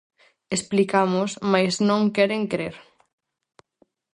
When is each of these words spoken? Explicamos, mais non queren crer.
Explicamos, 0.57 1.29
mais 1.51 1.73
non 1.89 2.01
queren 2.15 2.43
crer. 2.51 2.75